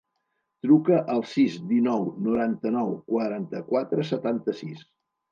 [0.67, 4.81] Truca al sis, dinou, noranta-nou, quaranta-quatre, setanta-sis.